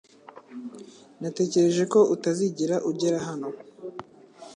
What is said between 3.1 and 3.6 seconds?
hano.